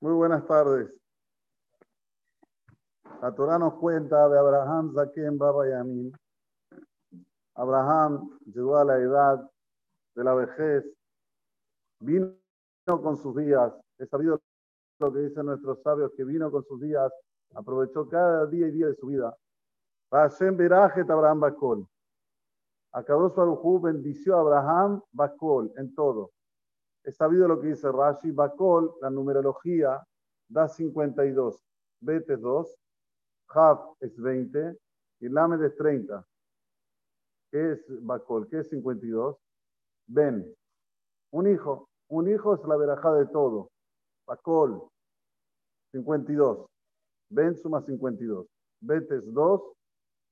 Muy 0.00 0.12
buenas 0.12 0.46
tardes. 0.46 0.92
La 3.20 3.34
Torah 3.34 3.58
nos 3.58 3.74
cuenta 3.74 4.28
de 4.28 4.38
Abraham 4.38 4.94
Zaken 4.94 5.38
Baba 5.38 5.68
Yamin. 5.68 6.12
Abraham 7.54 8.38
llegó 8.46 8.76
a 8.76 8.84
la 8.84 8.96
edad 8.98 9.50
de 10.14 10.24
la 10.24 10.34
vejez, 10.34 10.84
vino 11.98 12.32
con 12.86 13.16
sus 13.16 13.34
días. 13.36 13.72
He 13.98 14.06
sabido 14.06 14.40
lo 15.00 15.12
que 15.12 15.18
dicen 15.20 15.46
nuestros 15.46 15.82
sabios, 15.82 16.12
que 16.16 16.24
vino 16.24 16.50
con 16.52 16.64
sus 16.64 16.80
días, 16.80 17.12
aprovechó 17.54 18.08
cada 18.08 18.46
día 18.46 18.68
y 18.68 18.70
día 18.70 18.86
de 18.86 18.94
su 18.94 19.08
vida. 19.08 19.36
Hashem 20.12 20.56
Berajet 20.56 21.10
Abraham 21.10 21.40
Bakol. 21.40 21.88
Akadosh 22.92 23.34
Baruj 23.34 23.82
bendició 23.82 24.36
a 24.36 24.40
Abraham 24.40 25.02
Bakol 25.12 25.72
en 25.76 25.92
todo. 25.94 26.30
He 27.04 27.12
sabido 27.12 27.48
lo 27.48 27.60
que 27.60 27.68
dice 27.68 27.90
Rashi. 27.90 28.30
Bakol, 28.30 28.94
la 29.00 29.10
numerología, 29.10 30.02
da 30.48 30.68
52. 30.68 31.64
Bet 32.00 32.28
es 32.30 32.40
2, 32.40 32.76
Haf 33.48 33.80
es 34.00 34.16
20 34.20 34.78
y 35.20 35.28
Lamed 35.28 35.62
es 35.62 35.76
30. 35.76 36.24
¿Qué 37.50 37.72
es 37.72 37.84
Bakol? 38.04 38.48
¿Qué 38.48 38.60
es 38.60 38.68
52? 38.68 39.36
Ben. 40.06 40.54
Un 41.32 41.46
hijo. 41.46 41.88
Un 42.08 42.28
hijo 42.28 42.54
es 42.54 42.64
la 42.66 42.76
verajá 42.76 43.12
de 43.14 43.26
todo. 43.26 43.70
Bakol, 44.26 44.88
52. 45.92 46.66
Ben 47.30 47.56
suma 47.56 47.82
52. 47.82 48.46
Bet 48.80 49.10
es 49.10 49.32
2 49.32 49.62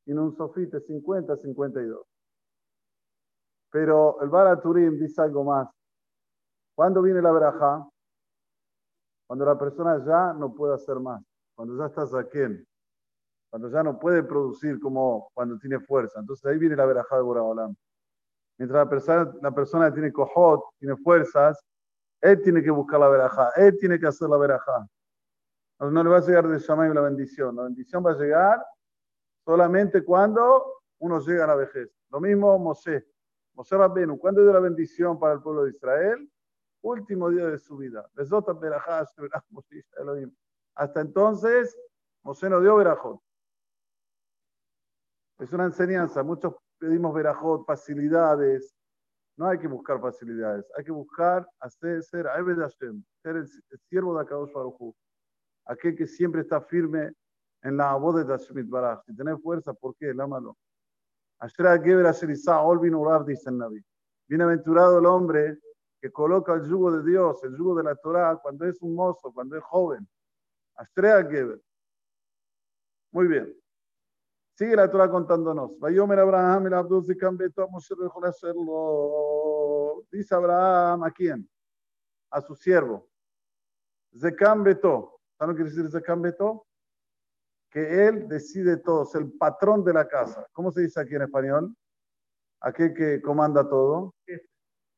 y 0.07 0.13
un 0.13 0.35
sofite 0.37 0.81
50, 0.81 1.37
52. 1.37 2.07
Pero 3.71 4.21
el 4.23 4.29
Baraturim 4.29 4.99
dice 4.99 5.21
algo 5.21 5.45
más. 5.45 5.69
¿Cuándo 6.77 7.01
viene 7.01 7.23
la 7.23 7.33
verajá? 7.33 7.89
Cuando 9.27 9.47
la 9.47 9.59
persona 9.59 9.99
ya 10.05 10.35
no 10.35 10.55
puede 10.55 10.75
hacer 10.75 11.01
más. 11.01 11.23
Cuando 11.55 11.77
ya 11.79 11.87
está 11.87 12.23
quién? 12.29 12.67
Cuando 13.51 13.71
ya 13.71 13.83
no 13.83 13.99
puede 13.99 14.23
producir 14.23 14.79
como 14.79 15.31
cuando 15.33 15.59
tiene 15.59 15.81
fuerza. 15.81 16.21
Entonces 16.21 16.45
ahí 16.45 16.59
viene 16.59 16.77
la 16.77 16.85
verajá 16.85 17.17
de 17.17 17.23
Boraholam. 17.23 17.75
Mientras 18.59 18.85
la 18.85 18.91
persona, 18.91 19.35
la 19.41 19.51
persona 19.53 19.93
tiene 19.93 20.13
cojot, 20.13 20.63
tiene 20.79 20.97
fuerzas, 20.97 21.59
él 22.21 22.43
tiene 22.43 22.63
que 22.63 22.71
buscar 22.71 23.01
la 23.01 23.09
verajá, 23.09 23.51
él 23.57 23.77
tiene 23.79 23.99
que 23.99 24.07
hacer 24.07 24.29
la 24.29 24.37
verajá. 24.37 24.87
No, 25.81 25.91
no 25.91 26.05
le 26.05 26.11
va 26.11 26.19
a 26.19 26.21
llegar 26.21 26.47
de 26.47 26.59
Shamayim 26.59 26.95
la 26.95 27.01
bendición. 27.01 27.57
La 27.57 27.63
bendición 27.63 28.05
va 28.05 28.13
a 28.13 28.19
llegar 28.19 28.63
solamente 29.47 30.05
cuando 30.05 30.83
uno 30.99 31.21
llega 31.21 31.45
a 31.45 31.49
la 31.49 31.57
vejez. 31.57 31.91
Lo 32.11 32.21
mismo 32.21 32.59
Mosé. 32.59 33.07
Mosé 33.55 33.79
Rabbenu, 33.79 34.19
¿cuándo 34.19 34.43
dio 34.43 34.53
la 34.53 34.61
bendición 34.61 35.19
para 35.19 35.33
el 35.33 35.41
pueblo 35.41 35.65
de 35.65 35.71
Israel? 35.71 36.31
Último 36.87 37.31
día 37.31 37.49
de 37.49 37.59
su 37.59 37.77
vida. 37.77 38.09
Hasta 40.77 41.01
entonces, 41.01 41.77
Mosé 42.23 42.49
no 42.49 42.61
dio 42.61 42.77
verajot. 42.77 43.21
Es 45.41 45.53
una 45.53 45.65
enseñanza. 45.65 46.23
Muchos 46.23 46.55
pedimos 46.79 47.13
verajot, 47.13 47.67
facilidades. 47.67 48.73
No 49.37 49.49
hay 49.49 49.59
que 49.59 49.67
buscar 49.67 50.01
facilidades. 50.01 50.65
Hay 50.77 50.85
que 50.85 50.93
buscar 50.93 51.45
hacer, 51.59 52.05
ser 52.05 52.29
ser 53.21 53.37
el, 53.37 53.49
siervo 53.89 54.15
de 54.17 54.23
Akadosh 54.23 54.53
Baruj 54.53 54.95
Aquel 55.65 55.97
que 55.97 56.07
siempre 56.07 56.43
está 56.43 56.61
firme 56.61 57.13
en 57.63 57.79
la 57.79 57.97
voz 57.97 58.15
de 58.15 58.25
Hashem 58.25 58.71
Baraj. 58.71 59.03
Si 59.07 59.17
tenés 59.17 59.43
fuerza, 59.43 59.75
¿por 59.75 59.97
qué? 59.97 60.15
Lámalo. 60.15 60.57
dice 63.27 63.51
el. 63.51 63.85
Bienaventurado 64.29 65.01
el 65.01 65.07
hombre 65.07 65.59
coloca 66.13 66.55
el 66.55 66.69
yugo 66.69 66.93
de 66.93 67.09
Dios, 67.11 67.43
el 67.45 67.57
yugo 67.57 67.75
de 67.77 67.85
la 67.85 67.95
Torah, 67.97 68.37
cuando 68.43 68.67
es 68.67 68.81
un 68.83 68.95
mozo, 68.95 69.33
cuando 69.33 69.57
es 69.57 69.63
joven. 69.65 70.09
Astrea 70.75 71.25
Geber. 71.25 71.61
Muy 73.13 73.29
bien. 73.29 73.55
Sigue 74.55 74.77
la 74.77 74.91
Torah 74.91 75.11
contándonos. 75.11 75.79
Vayomer 75.79 76.19
Abraham 76.19 76.67
el 76.67 76.75
Abdul 76.75 77.05
Zikam 77.05 77.37
Beto 77.37 77.69
Moshe 77.69 77.95
hacerlo. 78.23 80.03
Dice 80.11 80.35
Abraham 80.35 81.05
a 81.05 81.11
quién? 81.11 81.49
A 82.31 82.41
su 82.41 82.55
siervo. 82.55 83.09
Zekam 84.19 84.63
Beto. 84.63 85.21
¿Saben 85.39 85.55
lo 85.55 85.59
que 85.59 85.71
decir 85.71 85.91
Zekam 85.91 86.23
Beto? 86.23 86.67
Que 87.71 88.07
él 88.07 88.29
decide 88.29 88.79
todo, 88.79 89.03
es 89.03 89.15
el 89.15 89.33
patrón 89.33 89.85
de 89.85 89.93
la 89.93 90.09
casa. 90.09 90.47
¿Cómo 90.53 90.71
se 90.71 90.81
dice 90.83 91.01
aquí 91.01 91.15
en 91.15 91.23
español? 91.23 91.77
Aquel 92.61 92.95
que 92.95 93.21
comanda 93.21 93.69
todo. 93.69 94.15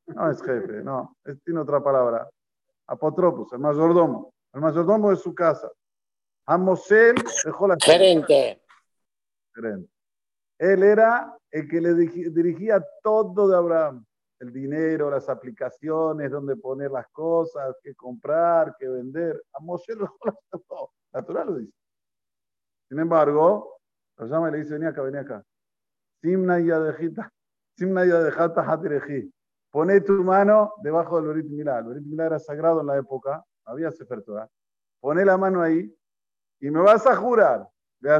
No 0.08 0.30
es 0.30 0.42
jefe, 0.42 0.82
no, 0.82 1.16
tiene 1.44 1.60
otra 1.60 1.82
palabra. 1.82 2.28
Apotropos, 2.86 3.52
el 3.52 3.58
mayordomo. 3.58 4.32
El 4.52 4.60
mayordomo 4.62 5.10
de 5.10 5.16
su 5.16 5.34
casa. 5.34 5.70
Amosel 6.46 7.14
dejó 7.44 7.69
la. 7.69 7.76
Gerente. 9.54 9.91
Él 10.58 10.82
era 10.82 11.36
el 11.50 11.69
que 11.69 11.80
le 11.80 11.94
dirigía 11.94 12.84
todo 13.02 13.48
de 13.48 13.56
Abraham. 13.56 14.04
El 14.41 14.52
dinero, 14.52 15.10
las 15.10 15.28
aplicaciones, 15.28 16.30
dónde 16.30 16.56
poner 16.56 16.92
las 16.92 17.08
cosas, 17.08 17.76
qué 17.82 17.94
comprar, 17.94 18.76
qué 18.78 18.88
vender. 18.88 19.42
A 19.52 19.60
Moshe 19.60 19.94
lo 19.94 20.16
todo. 20.69 20.92
Natural 21.12 21.46
lo 21.46 21.56
dice. 21.56 21.72
Sin 22.88 22.98
embargo, 23.00 23.80
lo 24.16 24.26
llama 24.26 24.48
y 24.48 24.52
le 24.52 24.58
dice, 24.58 24.75
vení 24.75 24.86
acá, 24.86 25.02
vení 25.02 25.19
acá. 25.19 25.44
Simna 26.22 26.60
y 26.60 26.70
adejita. 26.70 27.32
Simna 27.76 28.06
y 28.06 28.10
adejata 28.10 28.62
hatireji. 28.62 29.32
Pone 29.70 30.00
tu 30.00 30.24
mano 30.24 30.74
debajo 30.82 31.20
del 31.20 31.28
Berit 31.28 31.50
Milá. 31.50 31.78
El 31.78 31.84
Berit 31.84 32.06
Milá 32.06 32.26
era 32.26 32.38
sagrado 32.38 32.80
en 32.80 32.86
la 32.86 32.96
época. 32.96 33.44
Había 33.64 33.90
Sefer 33.90 34.22
Torah. 34.22 34.48
Pone 35.00 35.24
la 35.24 35.36
mano 35.36 35.62
ahí 35.62 35.94
y 36.60 36.70
me 36.70 36.80
vas 36.80 37.06
a 37.06 37.14
jurar. 37.14 37.68
De 38.00 38.10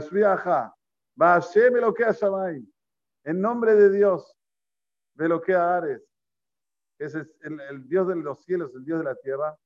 me 1.70 1.81
lo 1.81 1.94
que. 1.94 2.04
En 3.25 3.41
nombre 3.41 3.75
de 3.75 3.91
Dios, 3.91 4.37
ve 5.14 5.28
lo 5.28 5.41
que 5.41 5.54
Ares. 5.54 6.03
Es 6.98 7.14
el, 7.14 7.88
Dios 7.88 8.08
de 8.08 8.16
los 8.16 8.44
cielos, 8.44 8.75
el 8.75 8.84
Dios 8.84 8.98
de 8.98 9.04
la 9.04 9.14
tierra. 9.14 9.56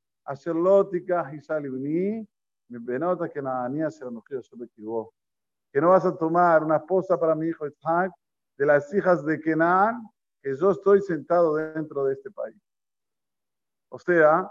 Que 5.73 5.81
no 5.81 5.89
vas 5.89 6.05
a 6.05 6.17
tomar 6.17 6.65
una 6.65 6.77
esposa 6.77 7.19
para 7.19 7.35
mi 7.35 7.49
hijo 7.49 7.67
Isaac 7.67 8.13
de 8.57 8.67
las 8.67 8.93
hijas 8.95 9.25
de 9.25 9.41
Kenan, 9.41 10.03
que 10.43 10.57
yo 10.57 10.71
estoy 10.71 11.01
sentado 11.01 11.55
dentro 11.55 12.05
de 12.05 12.15
este 12.15 12.31
país. 12.31 12.61
O 13.91 13.99
sea, 13.99 14.51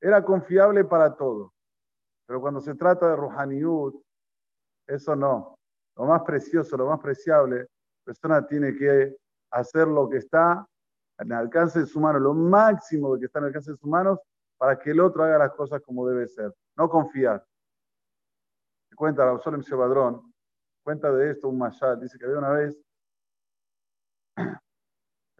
era 0.00 0.24
confiable 0.24 0.84
para 0.84 1.14
todo. 1.16 1.52
Pero 2.26 2.40
cuando 2.40 2.60
se 2.60 2.74
trata 2.74 3.08
de 3.08 3.16
Rohaniut, 3.16 4.02
eso 4.86 5.16
no 5.16 5.54
lo 5.96 6.06
más 6.06 6.22
precioso, 6.22 6.76
lo 6.76 6.86
más 6.86 7.00
preciable, 7.00 7.60
la 7.60 8.04
persona 8.04 8.46
tiene 8.46 8.76
que 8.76 9.16
hacer 9.50 9.86
lo 9.86 10.08
que 10.08 10.18
está 10.18 10.66
en 11.18 11.26
el 11.26 11.32
alcance 11.32 11.80
de 11.80 11.86
su 11.86 12.00
mano, 12.00 12.18
lo 12.18 12.34
máximo 12.34 13.14
de 13.14 13.20
que 13.20 13.26
está 13.26 13.38
en 13.38 13.44
el 13.44 13.48
alcance 13.48 13.70
de 13.70 13.76
sus 13.76 13.88
manos, 13.88 14.18
para 14.58 14.78
que 14.78 14.90
el 14.90 15.00
otro 15.00 15.22
haga 15.22 15.38
las 15.38 15.52
cosas 15.52 15.80
como 15.82 16.06
debe 16.06 16.26
ser. 16.26 16.52
No 16.76 16.88
confiar. 16.88 17.44
Cuenta 18.96 19.24
Rabsolem 19.24 19.60
Shebadrón, 19.60 20.32
cuenta 20.84 21.12
de 21.12 21.30
esto 21.30 21.48
un 21.48 21.58
Mashal, 21.58 22.00
dice 22.00 22.16
que 22.18 22.24
había 22.26 22.38
una 22.38 22.50
vez, 22.50 22.80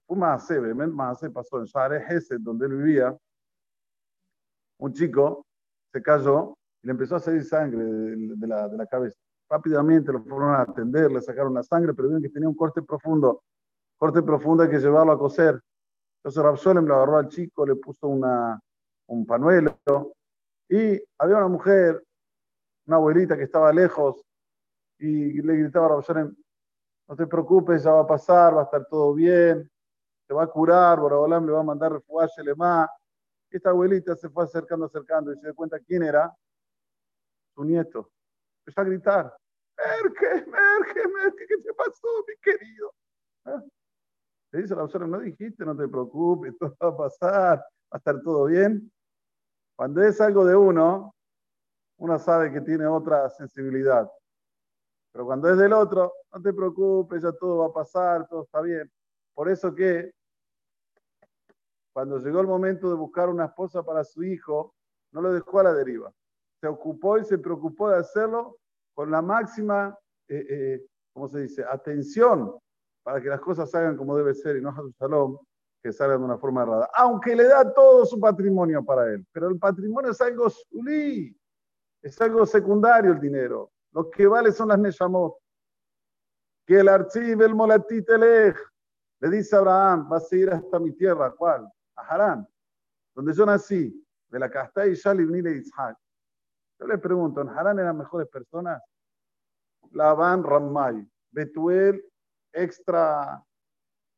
un 0.07 0.19
Maaseh, 0.19 0.61
Maaseh 0.61 1.31
pasó 1.31 1.59
en 1.59 1.65
Share 1.65 2.05
Hesed, 2.09 2.41
donde 2.41 2.67
él 2.67 2.77
vivía, 2.77 3.17
un 4.79 4.93
chico 4.93 5.47
se 5.93 6.03
cayó 6.03 6.57
y 6.83 6.87
le 6.87 6.93
empezó 6.93 7.17
a 7.17 7.21
salir 7.21 7.45
sangre 7.45 7.83
de 7.85 8.47
la 8.47 8.87
cabeza. 8.87 9.19
Rápidamente 9.49 10.13
lo 10.13 10.23
fueron 10.23 10.51
a 10.51 10.63
atender, 10.63 11.11
le 11.13 11.21
sacaron 11.21 11.55
la 11.55 11.63
sangre, 11.63 11.95
pero 11.95 12.09
vieron 12.09 12.23
que 12.23 12.29
tenía 12.29 12.49
un 12.49 12.57
corte 12.57 12.83
profundo. 12.83 13.43
Corte 13.97 14.23
profundo 14.23 14.63
hay 14.63 14.71
que 14.71 14.79
llevarlo 14.79 15.13
a 15.13 15.19
coser. 15.19 15.61
Entonces 16.19 16.43
Rapsolem 16.43 16.87
le 16.87 16.95
agarró 16.95 17.19
al 17.19 17.29
chico, 17.29 17.67
le 17.67 17.77
puso 17.77 18.09
una, 18.09 18.59
un 19.07 19.27
panuelo 19.27 19.79
y 20.69 21.01
había 21.19 21.37
una 21.37 21.49
mujer, 21.49 22.03
una 22.87 22.97
abuelita 22.97 23.37
que 23.37 23.45
estaba 23.45 23.73
lejos 23.73 24.25
y 24.99 25.41
le 25.43 25.57
gritaba 25.57 25.87
a 25.87 25.89
Rapsolem, 25.91 26.35
no 27.07 27.17
te 27.17 27.27
preocupes, 27.27 27.85
ya 27.85 27.93
va 27.93 28.01
a 28.01 28.07
pasar, 28.07 28.57
va 28.57 28.63
a 28.63 28.65
estar 28.65 28.87
todo 28.87 29.13
bien, 29.13 29.71
te 30.27 30.35
va 30.35 30.45
a 30.45 30.47
curar, 30.47 30.99
Boraholam 31.01 31.47
le 31.47 31.53
va 31.53 31.61
a 31.61 31.65
mandar 31.65 31.93
refugiarse 31.93 32.43
más. 32.55 32.89
Esta 33.51 33.71
abuelita 33.71 34.17
se 34.17 34.29
fue 34.29 34.45
acercando, 34.45 34.87
acercando 34.87 35.33
y 35.33 35.37
se 35.37 35.43
dio 35.43 35.55
cuenta 35.55 35.79
quién 35.79 36.03
era, 36.03 36.35
su 37.55 37.65
nieto. 37.65 38.11
Empezó 38.61 38.81
a 38.81 38.85
gritar, 38.85 39.37
Merke, 39.77 40.47
Merke, 40.51 41.09
Merke, 41.09 41.47
¿qué 41.47 41.57
te 41.59 41.75
pasó, 41.75 42.09
mi 42.27 42.37
querido? 42.43 42.93
¿Ah? 43.45 43.63
Le 44.53 44.63
dice 44.63 44.75
la 44.75 44.83
persona, 44.83 45.07
no 45.07 45.21
dijiste, 45.21 45.65
no 45.65 45.77
te 45.77 45.87
preocupes, 45.89 46.55
todo 46.59 46.77
va 46.81 46.89
a 46.89 46.97
pasar, 46.97 47.59
va 47.59 47.65
a 47.91 47.97
estar 47.99 48.21
todo 48.23 48.47
bien. 48.47 48.91
Cuando 49.77 50.03
es 50.03 50.21
algo 50.21 50.45
de 50.45 50.57
uno, 50.57 51.15
uno 51.99 52.19
sabe 52.19 52.53
que 52.53 52.61
tiene 52.61 52.87
otra 52.87 53.29
sensibilidad. 53.31 54.11
Pero 55.13 55.27
cuando 55.27 55.49
es 55.49 55.59
del 55.59 55.73
otro, 55.73 56.13
no 56.33 56.43
te 56.43 56.53
preocupes, 56.53 57.23
ya 57.23 57.33
todo 57.33 57.59
va 57.59 57.67
a 57.67 57.73
pasar, 57.73 58.27
todo 58.29 58.43
está 58.43 58.61
bien. 58.61 58.91
Por 59.35 59.49
eso 59.51 59.75
que 59.75 60.13
cuando 61.93 62.19
llegó 62.19 62.41
el 62.41 62.47
momento 62.47 62.89
de 62.89 62.97
buscar 62.97 63.29
una 63.29 63.47
esposa 63.47 63.83
para 63.83 64.05
su 64.05 64.25
hijo, 64.25 64.75
no 65.13 65.21
lo 65.21 65.33
dejó 65.33 65.61
a 65.61 65.65
la 65.65 65.73
deriva. 65.73 66.13
Se 66.61 66.67
ocupó 66.67 67.19
y 67.19 67.25
se 67.25 67.39
preocupó 67.39 67.91
de 67.91 67.99
hacerlo 67.99 68.57
con 68.95 69.11
la 69.11 69.23
máxima, 69.23 69.97
eh, 70.29 70.47
eh, 70.49 70.87
¿cómo 71.13 71.29
se 71.29 71.41
dice?, 71.41 71.65
atención 71.65 72.57
para 73.05 73.21
que 73.21 73.29
las 73.29 73.41
cosas 73.41 73.71
salgan 73.71 73.97
como 73.97 74.17
debe 74.17 74.35
ser 74.35 74.57
y 74.57 74.63
no 74.63 74.71
a 74.71 74.77
su 74.77 74.93
salón, 74.93 75.39
que 75.83 75.93
salgan 75.93 76.19
de 76.21 76.25
una 76.25 76.39
forma 76.39 76.63
errada. 76.63 76.89
Aunque 76.97 77.37
le 77.37 77.45
da 77.45 77.73
todo 77.73 78.07
su 78.07 78.19
patrimonio 78.19 78.83
para 78.85 79.13
él, 79.13 79.25
pero 79.31 79.49
el 79.49 79.59
patrimonio 79.59 80.11
es 80.11 80.21
algo 80.21 80.49
sulí, 80.49 81.37
es 82.03 82.21
algo 82.21 82.47
secundario 82.47 83.13
el 83.13 83.21
dinero. 83.21 83.71
Lo 83.93 84.11
que 84.11 84.27
vale 84.27 84.51
son 84.51 84.69
las 84.69 84.79
neshamot. 84.79 85.35
Que 86.67 86.81
el 86.81 86.89
archivo, 86.89 87.45
el 87.45 87.55
molatitelej, 87.55 88.57
le 89.21 89.31
dice 89.31 89.57
a 89.57 89.59
Abraham, 89.61 90.09
vas 90.09 90.33
a 90.33 90.37
ir 90.37 90.51
hasta 90.51 90.79
mi 90.79 90.93
tierra, 90.93 91.33
¿cuál? 91.37 91.67
A 91.97 92.03
Harán, 92.03 92.47
donde 93.15 93.33
yo 93.33 93.47
nací, 93.47 94.05
de 94.29 94.39
la 94.39 94.51
casta 94.51 94.87
y 94.87 94.95
Shalibni 94.95 95.41
de 95.41 95.59
Isaac. 95.59 95.97
Yo 96.79 96.87
le 96.87 96.99
pregunto, 96.99 97.41
¿en 97.41 97.49
Harán 97.49 97.79
eran 97.79 97.97
mejores 97.97 98.29
personas? 98.29 98.83
Labán 99.93 100.43
Rammay, 100.43 101.09
Betuel 101.31 102.05
extra 102.53 103.45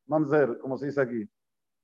mamzer, 0.07 0.57
como 0.59 0.77
se 0.77 0.87
dice 0.87 1.01
aquí. 1.01 1.29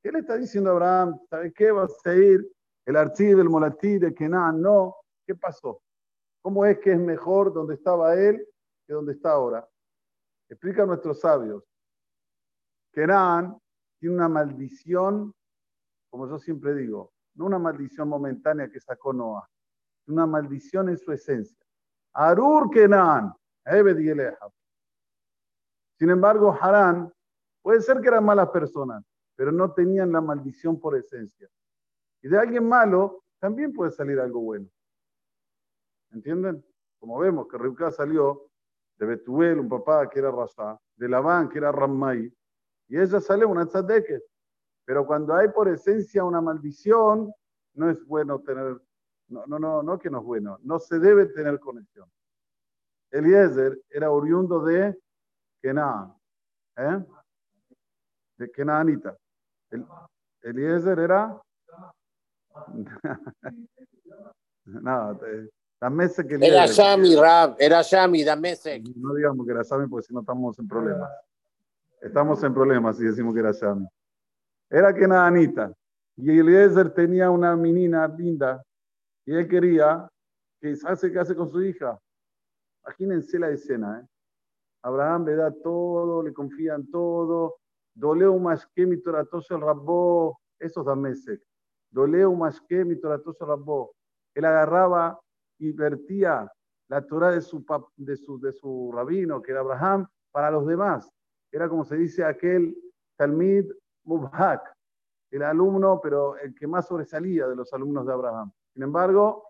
¿Qué 0.02 0.12
le 0.12 0.20
está 0.20 0.38
diciendo 0.38 0.72
Abraham? 0.72 1.20
¿Sabe 1.30 1.54
qué? 1.54 1.72
¿Vas 1.72 1.94
a 2.06 2.14
ir 2.14 2.46
el 2.86 2.96
archivo, 2.96 3.42
el 3.42 3.50
molatí 3.50 3.98
de 3.98 4.14
Kenan? 4.14 4.62
No. 4.62 4.96
¿Qué 5.26 5.36
pasó? 5.36 5.82
¿Cómo 6.42 6.66
es 6.66 6.80
que 6.80 6.92
es 6.92 7.00
mejor 7.00 7.54
donde 7.54 7.76
estaba 7.76 8.16
él 8.16 8.46
que 8.86 8.94
donde 8.94 9.14
está 9.14 9.32
ahora? 9.32 9.68
Explica 10.50 10.84
a 10.84 10.86
nuestros 10.86 11.22
sabios. 11.22 11.64
Kenan 12.94 13.58
tiene 14.00 14.16
una 14.16 14.30
maldición, 14.30 15.34
como 16.10 16.30
yo 16.30 16.40
siempre 16.40 16.76
digo, 16.76 17.12
no 17.36 17.46
una 17.46 17.60
maldición 17.60 18.08
momentánea 18.08 18.70
que 18.70 18.80
sacó 18.80 19.12
Noah, 19.12 19.50
una 20.08 20.26
maldición 20.26 20.90
en 20.90 20.98
su 20.98 21.12
esencia. 21.12 21.66
Arur 22.14 22.70
Kenan, 22.70 23.34
sin 25.98 26.10
embargo, 26.10 26.58
Harán 26.60 27.12
puede 27.62 27.82
ser 27.82 28.02
que 28.02 28.10
eran 28.10 28.26
malas 28.26 28.50
personas, 28.50 29.04
pero 29.36 29.52
no 29.52 29.74
tenían 29.74 30.12
la 30.12 30.22
maldición 30.22 30.80
por 30.80 30.98
esencia. 30.98 31.48
Y 32.22 32.28
de 32.28 32.38
alguien 32.38 32.68
malo 32.68 33.24
también 33.40 33.74
puede 33.74 33.92
salir 33.92 34.20
algo 34.20 34.42
bueno. 34.42 34.68
¿Entienden? 36.12 36.64
Como 37.00 37.20
vemos 37.20 37.48
que 37.48 37.58
Rivka 37.58 37.90
salió 37.92 38.50
de 38.98 39.06
Betuel, 39.06 39.60
un 39.60 39.70
papá 39.70 40.10
que 40.10 40.20
era 40.20 40.30
Rasha, 40.30 40.78
de 40.96 41.10
Labán, 41.10 41.50
que 41.50 41.58
era 41.58 41.72
Rammai, 41.72 42.32
y 42.94 43.00
ella 43.00 43.20
sale 43.20 43.44
una 43.44 43.66
tzadeket. 43.66 44.24
Pero 44.86 45.08
cuando 45.08 45.34
hay 45.34 45.50
por 45.50 45.68
esencia 45.68 46.24
una 46.24 46.42
maldición, 46.42 47.34
no 47.74 47.90
es 47.90 48.06
bueno 48.06 48.40
tener, 48.42 48.80
no, 49.30 49.48
no, 49.48 49.58
no, 49.58 49.82
no 49.82 49.98
que 49.98 50.12
no 50.12 50.20
es 50.20 50.24
bueno, 50.24 50.60
no 50.62 50.78
se 50.78 51.00
debe 51.00 51.26
tener 51.26 51.60
conexión. 51.60 52.08
Eliezer 53.10 53.82
era 53.90 54.12
oriundo 54.12 54.64
de 54.64 54.96
Kenaan, 55.60 56.14
¿eh? 56.78 57.04
de 58.38 58.52
Kenaanita. 58.52 59.18
El, 59.72 59.88
Eliezer 60.44 61.00
era. 61.00 61.42
no, 64.66 65.20
Damesek 65.82 66.28
que 66.28 66.36
Era 66.46 66.68
Shami, 66.68 67.16
Rab, 67.16 67.56
era 67.58 67.82
Shami, 67.82 68.24
Damesek. 68.24 68.84
No 68.98 69.16
digamos 69.16 69.48
que 69.48 69.52
era 69.52 69.64
Shami 69.64 69.88
porque 69.88 70.06
si 70.06 70.14
no 70.14 70.20
estamos 70.20 70.60
en 70.60 70.68
problemas. 70.68 71.10
Estamos 72.04 72.44
en 72.44 72.54
problemas 72.54 72.98
si 72.98 73.06
decimos 73.06 73.34
que 73.34 73.40
era 73.40 73.54
Shami. 73.54 73.88
Era 74.70 74.94
Kenaanita. 74.94 75.74
Y 76.18 76.38
Eliezer 76.38 76.94
tenía 76.94 77.32
una 77.32 77.56
menina 77.56 78.06
linda 78.10 78.62
y 79.26 79.34
él 79.34 79.48
quería 79.48 80.10
que 80.60 80.72
Isaac 80.72 80.98
se 80.98 81.14
case 81.14 81.34
con 81.34 81.50
su 81.50 81.64
hija. 81.64 81.98
Imagínense 82.84 83.40
la 83.40 83.52
escena, 83.52 84.02
¿eh? 84.02 84.08
Abraham 84.82 85.28
le 85.28 85.36
da 85.36 85.50
todo, 85.64 86.22
le 86.22 86.34
confían 86.34 86.92
todo. 86.92 87.56
Doleu 87.96 88.38
mashke 88.38 88.86
mi 88.86 88.98
toratoso 88.98 89.56
el 89.56 89.62
rabbo. 89.62 90.42
Eso 90.60 90.82
es 90.82 90.86
Damesek. 90.86 91.42
Doleu 91.90 92.36
mashke 92.36 92.84
mi 92.84 93.00
toratoso 93.00 93.46
el 93.46 93.50
rabbo. 93.52 93.96
Él 94.36 94.44
agarraba 94.44 95.18
y 95.58 95.72
vertía 95.72 96.52
la 96.90 97.02
Torah 97.08 97.32
de 97.32 97.42
su 97.42 98.92
rabino, 98.94 99.42
que 99.42 99.52
era 99.52 99.62
Abraham, 99.62 100.06
para 100.32 100.52
los 100.52 100.68
demás. 100.68 101.10
Era 101.54 101.70
como 101.70 101.86
se 101.86 101.96
dice 101.96 102.26
aquel 102.26 102.76
Talmid 103.16 103.72
Mubhak, 104.06 104.76
el 105.30 105.44
alumno, 105.44 106.02
pero 106.02 106.36
el 106.38 106.56
que 106.56 106.66
más 106.66 106.88
sobresalía 106.88 107.48
de 107.48 107.56
los 107.56 107.72
alumnos 107.72 108.08
de 108.08 108.12
Abraham. 108.12 108.52
Sin 108.74 108.82
embargo, 108.82 109.50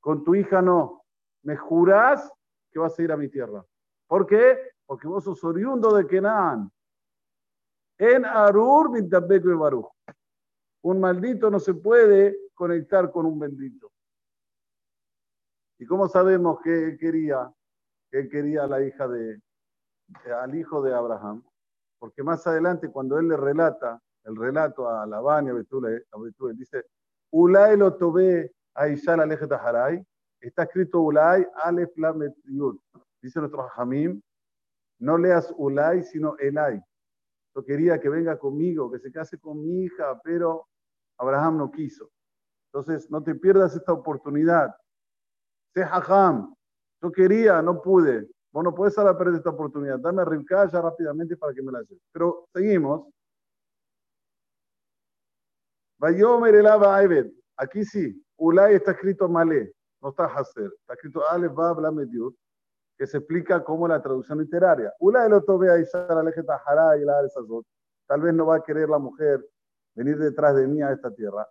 con 0.00 0.24
tu 0.24 0.34
hija 0.34 0.60
no. 0.60 1.04
Me 1.44 1.56
jurás 1.56 2.28
que 2.72 2.80
vas 2.80 2.98
a 2.98 3.02
ir 3.04 3.12
a 3.12 3.16
mi 3.16 3.28
tierra. 3.28 3.64
¿Por 4.08 4.26
qué? 4.26 4.72
Porque 4.84 5.06
vos 5.06 5.22
sos 5.22 5.44
oriundo 5.44 5.94
de 5.94 6.08
Kenan. 6.08 6.68
En 7.96 8.24
Arur 8.24 8.98
y 8.98 9.54
Baruch. 9.54 9.92
Un 10.82 10.98
maldito 10.98 11.50
no 11.50 11.60
se 11.60 11.74
puede 11.74 12.36
conectar 12.52 13.12
con 13.12 13.26
un 13.26 13.38
bendito. 13.38 13.92
¿Y 15.78 15.86
cómo 15.86 16.08
sabemos 16.08 16.60
que 16.62 16.86
él 16.86 16.98
quería? 16.98 17.48
Que 18.10 18.20
él 18.20 18.28
quería 18.28 18.64
a 18.64 18.66
la 18.66 18.84
hija 18.84 19.06
de, 19.06 19.40
al 20.40 20.54
hijo 20.54 20.82
de 20.82 20.94
Abraham. 20.94 21.42
Porque 21.98 22.22
más 22.22 22.46
adelante, 22.46 22.90
cuando 22.90 23.18
él 23.18 23.28
le 23.28 23.36
relata 23.36 24.00
el 24.24 24.36
relato 24.36 24.88
a 24.88 25.06
Labán 25.06 25.46
y 25.46 25.50
a 25.50 25.52
Betule, 25.52 26.04
dice, 26.54 26.84
Ulay 27.30 27.76
lo 27.76 27.94
tobe 27.94 28.52
a 28.74 28.88
Ishal 28.88 29.20
Haray, 29.20 30.04
está 30.40 30.64
escrito 30.64 31.00
Ulay 31.00 31.46
Alef 31.62 31.96
Lamet 31.96 32.34
Yud 32.44 32.78
dice 33.24 33.40
nuestro 33.40 33.66
Hamim, 33.74 34.20
no 35.00 35.16
leas 35.16 35.52
Ulay, 35.56 36.02
sino 36.02 36.36
Elay. 36.38 36.78
Yo 37.54 37.64
quería 37.64 37.98
que 37.98 38.08
venga 38.08 38.38
conmigo, 38.38 38.90
que 38.90 38.98
se 38.98 39.10
case 39.10 39.38
con 39.38 39.62
mi 39.62 39.84
hija, 39.84 40.20
pero 40.22 40.68
Abraham 41.18 41.56
no 41.56 41.70
quiso. 41.70 42.10
Entonces, 42.70 43.10
no 43.10 43.22
te 43.22 43.34
pierdas 43.34 43.74
esta 43.74 43.92
oportunidad. 43.92 44.74
Sé. 45.72 45.86
Yo 47.02 47.12
quería, 47.12 47.62
no 47.62 47.80
pude. 47.80 48.28
Vos 48.54 48.62
no 48.62 48.72
puedes 48.72 48.96
ahora 48.96 49.18
perder 49.18 49.34
esta 49.34 49.50
oportunidad. 49.50 49.98
Dame 49.98 50.22
a 50.22 50.66
ya 50.68 50.80
rápidamente 50.80 51.36
para 51.36 51.52
que 51.52 51.60
me 51.60 51.72
la 51.72 51.80
lleve. 51.80 52.00
Pero 52.12 52.46
seguimos. 52.54 53.12
Vayomer 55.98 56.54
elaba 56.54 56.96
Aibed. 56.96 57.32
Aquí 57.56 57.84
sí. 57.84 58.24
Ulay 58.36 58.76
está 58.76 58.92
escrito 58.92 59.28
Malé. 59.28 59.74
No 60.00 60.10
está 60.10 60.26
Haser. 60.26 60.70
Está 60.82 60.94
escrito 60.94 61.28
Alef 61.28 61.52
Bab 61.52 61.80
Lamed 61.80 62.08
que 62.96 63.08
se 63.08 63.18
explica 63.18 63.64
como 63.64 63.88
la 63.88 64.00
traducción 64.00 64.38
literaria. 64.38 64.94
Una 65.00 65.24
de 65.24 65.30
los 65.30 65.42
a 65.48 66.96
y 66.96 67.04
la 67.04 67.28
Tal 68.06 68.20
vez 68.20 68.34
no 68.34 68.46
va 68.46 68.58
a 68.58 68.62
querer 68.62 68.88
la 68.88 69.00
mujer 69.00 69.44
venir 69.96 70.16
detrás 70.16 70.54
de 70.54 70.68
mí 70.68 70.80
a 70.80 70.92
esta 70.92 71.12
tierra. 71.12 71.44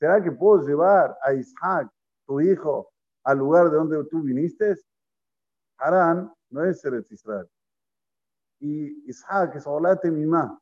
¿Será 0.00 0.20
que 0.20 0.32
puedo 0.32 0.66
llevar 0.66 1.16
a 1.22 1.32
Isaac, 1.32 1.88
tu 2.26 2.40
hijo, 2.40 2.90
al 3.24 3.38
lugar 3.38 3.70
de 3.70 3.76
donde 3.76 4.04
tú 4.04 4.22
viniste? 4.22 4.76
Harán 5.78 6.32
no 6.50 6.64
es 6.64 6.84
Eretz 6.84 7.10
Israel. 7.12 7.48
Y 8.60 9.08
Isaac 9.08 9.54
es 9.56 9.66
Olate 9.66 10.10
Mimá. 10.10 10.58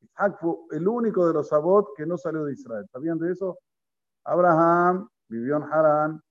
Isaac 0.00 0.38
fue 0.40 0.54
el 0.70 0.88
único 0.88 1.26
de 1.26 1.34
los 1.34 1.48
Sabot 1.48 1.94
que 1.96 2.06
no 2.06 2.16
salió 2.18 2.44
de 2.44 2.54
Israel. 2.54 2.86
¿Sabían 2.90 3.18
de 3.18 3.32
eso? 3.32 3.58
Abraham 4.24 5.08
vivió 5.28 5.56
en 5.56 5.62
Harán, 5.62 6.22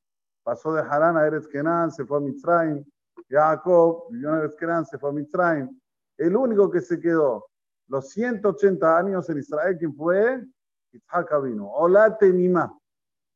pasó 0.44 0.74
de 0.74 0.82
Harán 0.82 1.18
a 1.18 1.26
Eretz 1.26 1.48
Kenan, 1.48 1.92
se 1.92 2.06
fue 2.06 2.18
a 2.18 2.22
Mitzrayim. 2.22 2.84
Jacob 3.30 4.08
vivió 4.12 4.30
en 4.30 4.40
Eretz 4.40 4.56
Kenan, 4.56 4.86
se 4.86 4.98
fue 4.98 5.10
a 5.10 5.14
Mitzrayim. 5.14 5.80
El 6.18 6.36
único 6.36 6.70
que 6.70 6.82
se 6.82 7.00
quedó 7.00 7.46
los 7.88 8.10
180 8.10 8.98
años 8.98 9.30
en 9.30 9.38
Israel, 9.38 9.78
¿quién 9.78 9.96
fue? 9.96 10.44
Isaac 10.92 11.30
vino. 11.44 11.70
Hola 11.72 12.18
Temimá. 12.18 12.78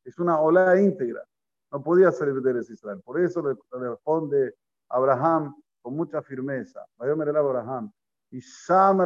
Es 0.04 0.18
una 0.18 0.40
ola 0.40 0.80
íntegra. 0.80 1.22
No 1.72 1.82
podía 1.82 2.10
salir 2.10 2.40
de 2.40 2.60
Israel. 2.72 3.00
Por 3.04 3.20
eso 3.20 3.42
le, 3.42 3.56
responde 3.88 4.54
Abraham 4.88 5.54
con 5.82 5.94
mucha 5.94 6.22
firmeza. 6.22 6.84
Abraham. 6.98 7.92
Y 8.30 8.40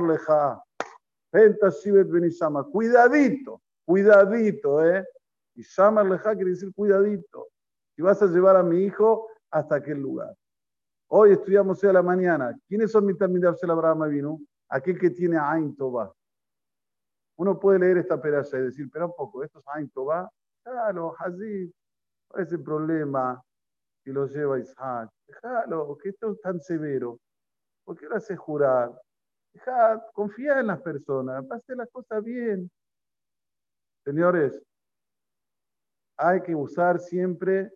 Leja. 0.02 0.62
Cuidadito, 2.70 3.60
cuidadito, 3.84 4.86
¿eh? 4.86 5.04
Y 5.54 5.62
Shamer 5.62 6.06
Leja 6.06 6.34
quiere 6.34 6.50
decir 6.50 6.72
cuidadito 6.74 7.48
y 7.96 8.02
vas 8.02 8.20
a 8.22 8.26
llevar 8.26 8.56
a 8.56 8.62
mi 8.62 8.78
hijo 8.78 9.28
hasta 9.50 9.76
aquel 9.76 9.98
lugar. 9.98 10.34
Hoy 11.08 11.32
estudiamos 11.32 11.82
hoy 11.84 11.92
la 11.92 12.02
mañana. 12.02 12.56
¿Quiénes 12.66 12.90
son 12.90 13.06
mis 13.06 13.16
terminados 13.16 13.60
de 13.60 13.70
Abraham 13.70 14.10
vino? 14.10 14.40
Aquel 14.68 14.98
que 14.98 15.10
tiene 15.10 15.36
Ain 15.38 15.76
Toba. 15.76 16.12
Uno 17.36 17.58
puede 17.58 17.78
leer 17.78 17.98
esta 17.98 18.20
pedazo 18.20 18.56
y 18.58 18.62
decir, 18.62 18.88
pero 18.92 19.06
un 19.06 19.14
poco, 19.16 19.44
esto 19.44 19.58
es 19.58 19.64
Ain 19.68 19.88
Toba. 19.90 20.30
Claro, 20.62 21.14
así, 21.18 21.72
¿cuál 22.34 22.46
es 22.46 22.52
el 22.52 22.62
problema? 22.62 23.40
Y 24.04 24.10
lo 24.10 24.26
lleva 24.26 24.58
Isaac. 24.58 25.08
Déjalo, 25.26 25.96
que 25.96 26.08
esto 26.08 26.32
es 26.32 26.40
tan 26.40 26.60
severo. 26.60 27.18
¿Por 27.84 27.96
qué 27.96 28.06
lo 28.06 28.16
hace 28.16 28.36
jurar? 28.36 28.90
Deja, 29.52 30.04
confía 30.12 30.58
en 30.58 30.66
las 30.66 30.82
personas, 30.82 31.48
hacer 31.50 31.76
las 31.76 31.88
cosas 31.90 32.22
bien. 32.24 32.68
Señores, 34.04 34.60
hay 36.16 36.42
que 36.42 36.54
usar 36.54 36.98
siempre 36.98 37.72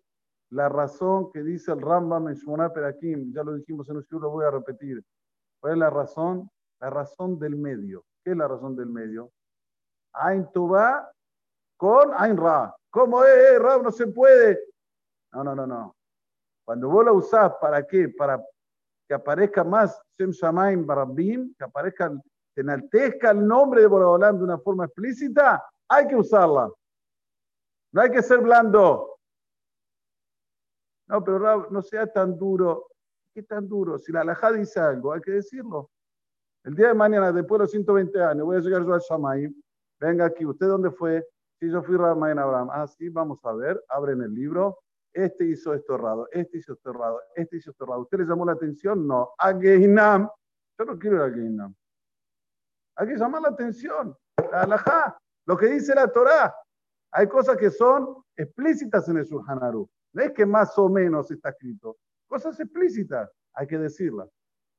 la 0.51 0.67
razón 0.67 1.31
que 1.31 1.41
dice 1.41 1.71
el 1.71 1.81
Rambam 1.81 2.27
en 2.27 2.35
Shmona 2.35 2.73
Perakim. 2.73 3.31
Ya 3.33 3.43
lo 3.43 3.53
dijimos 3.53 3.89
en 3.89 3.97
un 3.97 4.05
lo 4.11 4.29
voy 4.29 4.45
a 4.45 4.51
repetir. 4.51 5.01
¿Cuál 5.61 5.73
es 5.73 5.79
la 5.79 5.89
razón? 5.89 6.49
La 6.81 6.89
razón 6.89 7.39
del 7.39 7.55
medio. 7.55 8.03
¿Qué 8.23 8.31
es 8.31 8.37
la 8.37 8.47
razón 8.47 8.75
del 8.75 8.87
medio? 8.87 9.31
Ain 10.13 10.45
va 10.53 11.09
con 11.79 12.11
Ain 12.17 12.35
Ra. 12.35 12.75
¿Cómo 12.89 13.23
es, 13.23 13.33
eh, 13.33 13.57
Ra? 13.57 13.77
No 13.77 13.89
se 13.89 14.07
puede. 14.07 14.59
No, 15.31 15.45
no, 15.45 15.55
no, 15.55 15.65
no. 15.65 15.95
Cuando 16.65 16.89
vos 16.89 17.05
la 17.05 17.13
usás, 17.13 17.53
¿para 17.61 17.87
qué? 17.87 18.09
Para 18.09 18.43
que 19.07 19.13
aparezca 19.13 19.63
más 19.63 19.99
Shem 20.17 20.31
Shamaim 20.31 20.85
Barabim, 20.85 21.55
que 21.57 21.63
aparezca, 21.63 22.11
que 22.53 22.61
enaltezca 22.61 23.31
el 23.31 23.47
nombre 23.47 23.81
de 23.81 23.87
Boraholam 23.87 24.37
de 24.37 24.43
una 24.43 24.57
forma 24.59 24.85
explícita, 24.85 25.63
hay 25.87 26.05
que 26.07 26.17
usarla. 26.17 26.69
No 27.93 28.01
hay 28.01 28.11
que 28.11 28.21
ser 28.21 28.39
blando. 28.41 29.17
No, 31.07 31.23
pero 31.23 31.69
no 31.71 31.81
sea 31.81 32.11
tan 32.11 32.37
duro. 32.37 32.89
¿Qué 33.33 33.43
tan 33.43 33.69
duro? 33.69 33.97
Si 33.97 34.11
la 34.11 34.21
alajá 34.21 34.51
dice 34.51 34.81
algo, 34.81 35.13
hay 35.13 35.21
que 35.21 35.31
decirlo. 35.31 35.89
El 36.65 36.75
día 36.75 36.89
de 36.89 36.93
mañana, 36.93 37.31
después 37.31 37.57
de 37.57 37.63
los 37.63 37.71
120 37.71 38.21
años, 38.21 38.45
voy 38.45 38.57
a 38.57 38.59
llegar 38.59 38.85
yo 38.85 38.93
al 38.93 38.99
Shamaim. 38.99 39.55
Venga 39.97 40.25
aquí, 40.25 40.45
¿usted 40.45 40.67
dónde 40.67 40.91
fue? 40.91 41.25
Si 41.59 41.69
yo 41.69 41.83
fui 41.83 41.97
Ramain 41.97 42.39
Abraham. 42.39 42.69
Ah, 42.71 42.87
sí, 42.87 43.09
vamos 43.09 43.39
a 43.43 43.53
ver. 43.53 43.83
Abren 43.89 44.21
el 44.21 44.33
libro. 44.33 44.79
Este 45.13 45.45
hizo 45.45 45.73
esto 45.73 45.95
errado, 45.95 46.27
este 46.31 46.59
hizo 46.59 46.73
esto 46.73 46.91
errado, 46.91 47.19
este 47.35 47.57
hizo 47.57 47.71
esto 47.71 47.83
errado. 47.83 48.01
¿Usted 48.01 48.19
le 48.19 48.25
llamó 48.25 48.45
la 48.45 48.53
atención? 48.53 49.07
No. 49.07 49.31
A 49.37 49.53
Gehinam. 49.53 50.29
Yo 50.77 50.85
no 50.85 50.97
quiero 50.99 51.17
ir 51.17 51.21
a 51.23 51.35
Gehinam. 51.35 51.75
Hay 52.95 53.07
que 53.07 53.15
llamar 53.15 53.41
la 53.41 53.49
atención. 53.49 54.15
La 54.51 54.61
alajá. 54.61 55.17
Lo 55.45 55.57
que 55.57 55.65
dice 55.67 55.95
la 55.95 56.07
Torá. 56.07 56.55
Hay 57.11 57.27
cosas 57.27 57.57
que 57.57 57.71
son 57.71 58.23
explícitas 58.37 59.09
en 59.09 59.17
el 59.17 59.25
Shulchan 59.25 59.59
No 59.59 59.87
es 60.21 60.31
que 60.31 60.45
más 60.45 60.77
o 60.77 60.87
menos 60.87 61.31
está 61.31 61.49
escrito. 61.49 61.97
Cosas 62.27 62.59
explícitas, 62.59 63.31
hay 63.53 63.65
que 63.65 63.79
decirlas. 63.79 64.29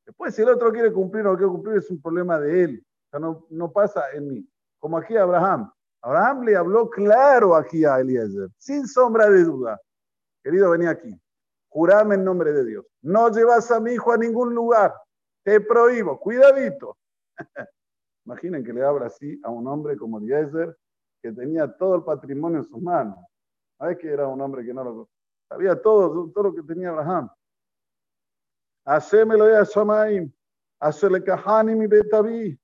Después, 0.06 0.34
si 0.34 0.42
el 0.42 0.49
otro 0.49 0.70
quiere 0.70 0.92
cumplir 0.92 1.26
o 1.26 1.32
no 1.32 1.37
quiere 1.37 1.50
cumplir, 1.50 1.76
es 1.78 1.90
un 1.90 2.00
problema 2.00 2.38
de 2.38 2.62
él. 2.62 2.87
O 3.06 3.18
sea, 3.18 3.20
no 3.50 3.72
pasa 3.72 4.04
en 4.12 4.28
mí. 4.28 4.49
Como 4.78 4.96
aquí 4.96 5.16
Abraham. 5.16 5.70
Abraham 6.02 6.45
le 6.45 6.57
habló 6.57 6.88
claro 6.88 7.54
aquí 7.54 7.85
a 7.85 8.00
Eliezer, 8.00 8.49
sin 8.59 8.87
sombra 8.87 9.28
de 9.28 9.45
duda. 9.45 9.80
Querido, 10.42 10.71
vení 10.71 10.87
aquí. 10.87 11.14
Jurame 11.69 12.14
en 12.14 12.25
nombre 12.25 12.52
de 12.52 12.64
Dios. 12.64 12.87
No 13.02 13.30
llevas 13.30 13.71
a 13.71 13.80
mi 13.80 13.92
hijo 13.92 14.12
a 14.12 14.16
ningún 14.16 14.54
lugar. 14.54 14.95
Te 15.45 15.61
prohíbo. 15.61 16.19
Cuidadito. 16.19 16.97
Imaginen 18.25 18.64
que 18.64 18.73
le 18.73 18.85
habla 18.85 19.07
así 19.07 19.40
a 19.45 19.50
un 19.50 19.66
hombre 19.66 19.97
como 19.97 20.19
Eliezer, 20.19 20.76
que 21.23 21.33
tenía 21.33 21.69
todo 21.76 21.97
el 21.97 22.04
patrimonio 22.04 22.61
en 22.61 22.64
sus 22.64 22.80
manos. 22.80 23.19
No 23.78 23.88
es 23.88 23.99
que 23.99 24.09
era 24.09 24.26
un 24.26 24.40
hombre 24.40 24.64
que 24.64 24.75
no 24.75 24.85
lo 24.85 25.09
sabía 25.49 25.80
todo, 25.80 26.30
todo 26.30 26.45
lo 26.45 26.54
que 26.54 26.62
tenía 26.62 26.90
Abraham. 26.90 27.30
Hacémelo 28.85 29.49
ya 29.49 29.62
Shamaim, 29.64 30.33
le 31.11 31.25
Kahani 31.25 31.75
mi 31.75 31.87
Betaví. 31.87 32.59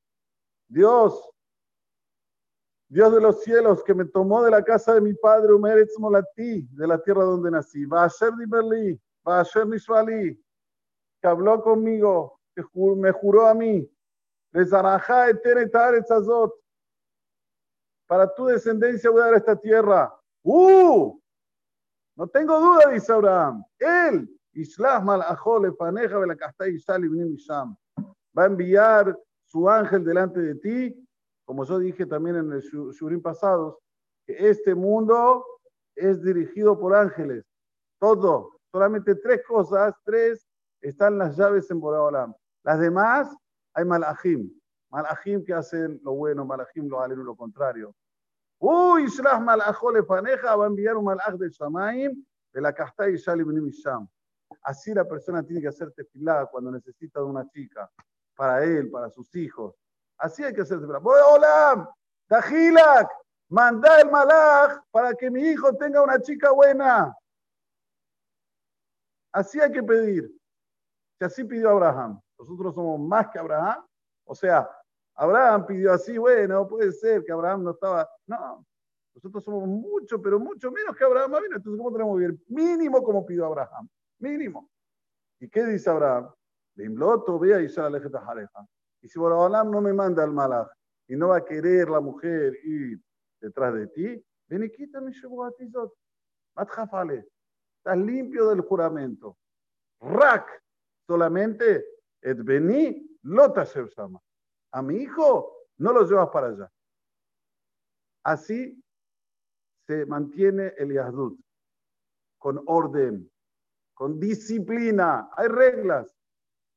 Dios, 0.69 1.31
Dios 2.89 3.13
de 3.13 3.21
los 3.21 3.43
cielos, 3.43 3.83
que 3.83 3.95
me 3.95 4.05
tomó 4.05 4.45
de 4.45 4.51
la 4.51 4.63
casa 4.63 4.95
de 4.95 5.01
mi 5.01 5.13
padre, 5.15 5.53
Umeretz 5.53 5.99
Molati, 5.99 6.69
de 6.71 6.87
la 6.87 7.03
tierra 7.03 7.25
donde 7.25 7.51
nací. 7.51 7.85
Va 7.85 8.05
a 8.05 8.11
ser 8.11 8.31
Berlí, 8.47 9.01
va 9.27 9.41
a 9.41 9.45
ser 9.45 9.67
Nishvali, 9.67 10.41
que 11.21 11.29
habló 11.29 11.61
conmigo, 11.63 12.41
que 12.55 12.63
me 12.97 13.11
juró 13.11 13.49
a 13.49 13.55
mí. 13.55 13.91
Para 18.07 18.35
tu 18.35 18.47
descendencia 18.47 19.11
voy 19.11 19.21
a 19.21 19.25
dar 19.25 19.35
esta 19.35 19.57
tierra. 19.57 20.15
¡Uh! 20.45 21.21
No 22.17 22.29
tengo 22.29 22.61
duda, 22.61 22.91
dice 22.93 23.13
Abraham. 23.13 23.65
Él, 23.79 24.31
Islah 24.53 25.01
Malachole, 25.01 25.73
Paneja, 25.73 26.19
va 26.19 28.43
a 28.43 28.47
enviar 28.47 29.19
su 29.45 29.69
ángel 29.69 30.05
delante 30.05 30.41
de 30.41 30.55
ti, 30.55 31.06
como 31.47 31.65
yo 31.65 31.79
dije 31.79 32.05
también 32.05 32.37
en 32.37 32.53
el 32.53 32.61
Shurim 32.61 33.23
pasados, 33.23 33.79
que 34.27 34.49
este 34.51 34.75
mundo 34.75 35.45
es 35.95 36.23
dirigido 36.23 36.79
por 36.79 36.95
ángeles. 36.95 37.45
Todo, 37.99 38.59
solamente 38.71 39.15
tres 39.15 39.43
cosas, 39.47 39.95
tres 40.05 40.47
están 40.81 41.17
las 41.17 41.37
llaves 41.37 41.71
en 41.71 41.81
Boraholam. 41.81 42.35
Las 42.65 42.81
demás 42.81 43.35
hay 43.73 43.85
malachim. 43.85 44.53
Malachim 44.91 45.45
que 45.45 45.55
hacen 45.55 46.01
lo 46.03 46.15
bueno, 46.15 46.45
malachim 46.45 46.89
lo 46.89 47.01
hacen 47.01 47.25
lo 47.25 47.37
contrario. 47.37 47.95
Uy, 48.59 49.05
Islah 49.05 49.39
malachole 49.39 50.03
paneja 50.03 50.57
va 50.57 50.65
a 50.65 50.69
enviar 50.69 50.97
un 50.97 51.05
malach 51.05 51.35
de 51.37 51.49
Shamaim 51.49 52.25
de 52.53 52.61
la 52.61 52.73
casta 52.73 53.09
y 53.09 53.17
Shali 53.17 53.45
Misham. 53.45 54.09
Así 54.63 54.93
la 54.93 55.05
persona 55.05 55.43
tiene 55.45 55.61
que 55.61 55.69
hacer 55.69 55.93
tefilá 55.93 56.47
cuando 56.51 56.73
necesita 56.73 57.21
de 57.21 57.27
una 57.27 57.49
chica, 57.49 57.89
para 58.35 58.65
él, 58.65 58.91
para 58.91 59.11
sus 59.11 59.35
hijos. 59.37 59.75
Así 60.19 60.43
hay 60.43 60.55
que 60.55 60.63
hacer 60.63 60.81
tefilá. 60.81 60.99
Hola, 60.99 61.95
Dajilak, 62.29 63.11
manda 63.49 64.01
el 64.01 64.11
malach 64.11 64.81
para 64.91 65.15
que 65.15 65.31
mi 65.31 65.43
hijo 65.43 65.75
tenga 65.77 66.03
una 66.03 66.21
chica 66.21 66.51
buena. 66.53 67.15
Así 69.33 69.61
hay 69.61 69.71
que 69.71 69.83
pedir. 69.83 70.31
Si 71.19 71.25
así 71.25 71.45
pidió 71.45 71.71
Abraham. 71.71 72.21
Nosotros 72.39 72.75
somos 72.75 73.01
más 73.01 73.29
que 73.29 73.39
Abraham. 73.39 73.85
O 74.25 74.35
sea, 74.35 74.69
Abraham 75.15 75.67
pidió 75.67 75.93
así, 75.93 76.19
bueno, 76.19 76.67
puede 76.67 76.93
ser 76.93 77.25
que 77.25 77.33
Abraham 77.33 77.65
no 77.65 77.71
estaba. 77.71 78.09
No, 78.27 78.65
nosotros 79.15 79.45
somos 79.45 79.67
mucho, 79.67 80.21
pero 80.21 80.39
mucho 80.39 80.71
menos 80.71 80.95
que 80.95 81.05
Abraham 81.05 81.35
Entonces, 81.45 81.77
¿cómo 81.79 81.91
tenemos 81.93 82.19
que 82.19 82.27
vivir? 82.27 82.45
Mínimo 82.49 83.03
como 83.03 83.25
pidió 83.25 83.47
Abraham. 83.47 83.89
Mínimo. 84.19 84.69
¿Y 85.41 85.49
qué 85.49 85.65
dice 85.65 85.89
Abraham? 85.89 86.31
Limloto, 86.75 87.39
vea 87.39 87.61
y 87.61 87.69
Y 89.07 89.09
si 89.09 89.21
Abraham 89.21 89.71
no 89.71 89.81
me 89.81 89.93
manda 89.93 90.25
al 90.25 90.33
malach 90.33 90.69
y 91.07 91.15
no 91.15 91.29
va 91.29 91.37
a 91.37 91.45
querer 91.45 91.89
la 91.89 92.01
mujer 92.01 92.59
ir 92.65 93.01
detrás 93.41 93.73
de 93.73 93.87
ti, 93.87 94.27
ven 94.49 94.65
y 94.65 94.71
quítame 94.71 95.13
Shubuatizot. 95.13 95.95
Matjafale. 96.57 97.29
Estás 97.79 97.99
limpio 97.99 98.49
del 98.49 98.63
juramento. 98.63 99.39
Rak. 100.01 100.61
Solamente 101.07 101.85
et 102.21 102.43
beni 102.43 103.17
lota 103.23 103.65
sama 103.65 104.21
a 104.73 104.83
mi 104.83 104.97
hijo 104.97 105.69
no 105.79 105.93
lo 105.93 106.03
llevas 106.05 106.31
para 106.31 106.49
allá. 106.49 106.73
Así 108.25 108.83
se 109.87 110.05
mantiene 110.07 110.75
el 110.79 110.93
Yahdut, 110.93 111.39
con 112.39 112.61
orden, 112.67 113.31
con 113.95 114.19
disciplina. 114.19 115.31
Hay 115.37 115.47
reglas, 115.47 116.13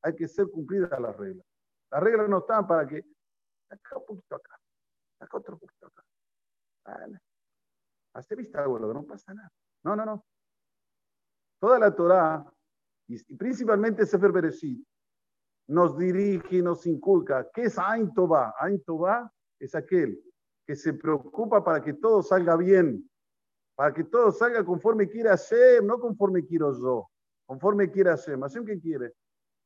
hay 0.02 0.14
que 0.14 0.28
ser 0.28 0.48
cumplidas 0.48 1.00
las 1.00 1.16
reglas. 1.16 1.49
Las 1.90 2.02
reglas 2.02 2.28
no 2.28 2.38
están 2.38 2.66
para 2.66 2.86
que 2.86 3.04
acá 3.68 3.98
un 3.98 4.06
poquito 4.06 4.36
acá, 4.36 4.58
acá 5.20 5.36
otro 5.36 5.58
poquito 5.58 5.86
acá. 5.86 6.04
Vale. 6.84 7.20
Hace 8.14 8.36
vista, 8.36 8.62
abuelo, 8.62 8.92
no 8.92 9.04
pasa 9.04 9.34
nada. 9.34 9.52
No, 9.84 9.96
no, 9.96 10.04
no. 10.04 10.24
Toda 11.60 11.78
la 11.78 11.94
Torah, 11.94 12.44
y 13.06 13.36
principalmente 13.36 14.06
Sefer 14.06 14.32
Bereshit, 14.32 14.84
nos 15.68 15.96
dirige 15.96 16.56
y 16.56 16.62
nos 16.62 16.86
inculca. 16.86 17.48
¿Qué 17.52 17.62
es 17.62 17.78
Ain 17.78 18.12
Tová? 18.12 18.54
Ain 18.58 18.82
Tová 18.82 19.32
es 19.58 19.74
aquel 19.74 20.20
que 20.66 20.74
se 20.74 20.94
preocupa 20.94 21.62
para 21.62 21.82
que 21.82 21.94
todo 21.94 22.22
salga 22.22 22.56
bien, 22.56 23.08
para 23.76 23.92
que 23.92 24.04
todo 24.04 24.32
salga 24.32 24.64
conforme 24.64 25.08
quiera 25.08 25.30
Hashem, 25.30 25.86
no 25.86 25.98
conforme 25.98 26.44
quiero 26.44 26.72
yo, 26.72 27.10
conforme 27.46 27.90
quiera 27.90 28.16
Hashem. 28.16 28.40
¿Hashem 28.40 28.64
qué 28.64 28.80
quiere? 28.80 29.14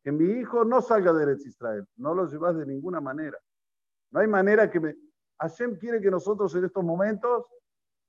Que 0.05 0.13
mi 0.13 0.27
hijo 0.39 0.65
no 0.67 0.83
salga 0.83 1.15
de 1.15 1.23
Eretz 1.23 1.47
Israel, 1.47 1.89
no 1.97 2.15
lo 2.15 2.27
llevas 2.27 2.57
de 2.57 2.67
ninguna 2.67 3.01
manera. 3.01 3.39
No 4.11 4.21
hay 4.21 4.29
manera 4.29 4.71
que 4.71 4.79
me... 4.79 4.95
Hashem 5.41 5.79
quiere 5.79 6.01
que 6.01 6.11
nosotros 6.11 6.55
en 6.55 6.67
estos 6.67 6.85
momentos 6.85 7.47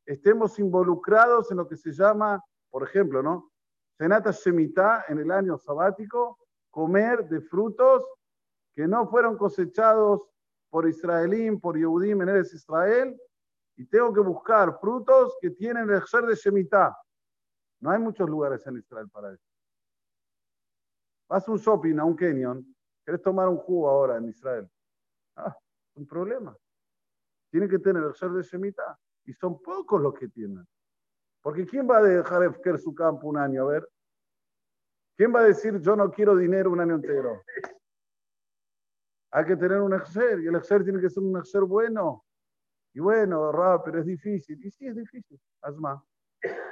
estemos 0.05 0.59
involucrados 0.59 1.49
en 1.51 1.57
lo 1.57 1.67
que 1.67 1.77
se 1.77 1.93
llama, 1.93 2.43
por 2.69 2.83
ejemplo, 2.83 3.23
¿no? 3.23 3.49
Senata 3.97 4.31
Shemitah 4.31 5.05
en 5.07 5.19
el 5.19 5.31
año 5.31 5.57
sabático, 5.57 6.37
comer 6.69 7.29
de 7.29 7.39
frutos 7.39 8.05
que 8.73 8.87
no 8.87 9.07
fueron 9.07 9.37
cosechados 9.37 10.29
por 10.69 10.89
Israelín, 10.89 11.61
por 11.61 11.77
Yehudim 11.77 12.21
en 12.21 12.29
Eres 12.29 12.53
Israel, 12.53 13.17
y 13.77 13.85
tengo 13.85 14.13
que 14.13 14.19
buscar 14.19 14.77
frutos 14.79 15.37
que 15.39 15.51
tienen 15.51 15.89
el 15.89 16.03
ser 16.03 16.25
de 16.25 16.35
Shemitah. 16.35 16.93
No 17.79 17.91
hay 17.91 17.99
muchos 17.99 18.29
lugares 18.29 18.67
en 18.67 18.77
Israel 18.77 19.09
para 19.09 19.33
eso. 19.33 19.54
Vas 21.27 21.47
a 21.47 21.51
un 21.51 21.57
shopping, 21.57 21.97
a 21.99 22.05
un 22.05 22.15
canyon, 22.15 22.75
quieres 23.03 23.21
tomar 23.21 23.47
un 23.47 23.57
jugo 23.57 23.89
ahora 23.89 24.17
en 24.17 24.29
Israel. 24.29 24.69
Ah, 25.35 25.57
un 25.95 26.05
problema. 26.07 26.55
Tiene 27.51 27.67
que 27.67 27.79
tener 27.79 28.03
el 28.03 28.13
ser 28.13 28.31
de 28.31 28.43
Shemitah. 28.43 28.99
Y 29.25 29.33
son 29.33 29.61
pocos 29.61 29.99
los 30.01 30.13
que 30.13 30.27
tienen. 30.27 30.65
Porque 31.41 31.65
¿quién 31.65 31.89
va 31.89 31.97
a 31.97 32.03
dejar 32.03 32.51
de 32.51 32.77
su 32.77 32.93
campo 32.93 33.27
un 33.27 33.37
año? 33.37 33.63
A 33.63 33.71
ver, 33.71 33.89
¿Quién 35.15 35.33
va 35.33 35.39
a 35.39 35.43
decir 35.43 35.79
yo 35.79 35.95
no 35.95 36.11
quiero 36.11 36.35
dinero 36.35 36.71
un 36.71 36.81
año 36.81 36.95
entero? 36.95 37.43
Hay 39.31 39.45
que 39.45 39.55
tener 39.55 39.79
un 39.81 39.93
exer, 39.93 40.41
y 40.41 40.47
el 40.47 40.55
exer 40.55 40.83
tiene 40.83 40.99
que 40.99 41.09
ser 41.09 41.23
un 41.23 41.37
exer 41.37 41.61
bueno. 41.61 42.25
Y 42.93 42.99
bueno, 42.99 43.51
Rab, 43.51 43.83
pero 43.83 43.99
es 43.99 44.05
difícil. 44.05 44.63
Y 44.63 44.71
sí, 44.71 44.87
es 44.87 44.95
difícil. 44.95 45.39
Asma. 45.61 46.03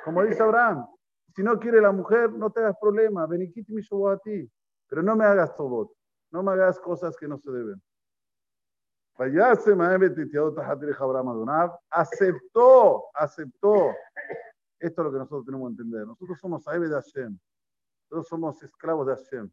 Como 0.03 0.23
dice 0.23 0.41
Abraham, 0.43 0.87
si 1.35 1.43
no 1.43 1.59
quiere 1.59 1.81
la 1.81 1.91
mujer, 1.91 2.31
no 2.31 2.51
te 2.51 2.59
hagas 2.59 2.77
problema. 2.79 3.25
Beniquiti 3.25 3.73
mi 3.73 3.81
a 3.81 4.17
ti. 4.17 4.49
Pero 4.87 5.01
no 5.01 5.15
me 5.15 5.25
hagas 5.25 5.55
todo. 5.55 5.93
No 6.31 6.43
me 6.43 6.51
hagas 6.51 6.79
cosas 6.79 7.15
que 7.17 7.27
no 7.27 7.37
se 7.37 7.51
deben. 7.51 7.81
Aceptó, 11.89 13.03
aceptó. 13.13 13.91
Esto 14.79 15.01
es 15.01 15.05
lo 15.05 15.11
que 15.11 15.17
nosotros 15.19 15.45
tenemos 15.45 15.69
que 15.69 15.81
entender. 15.81 16.07
Nosotros 16.07 16.39
somos 16.39 16.67
Aebe 16.67 16.89
de 16.89 16.95
Hashem. 16.95 17.39
Nosotros 18.09 18.27
somos 18.27 18.61
esclavos 18.63 19.07
de 19.07 19.15
Hashem. 19.15 19.51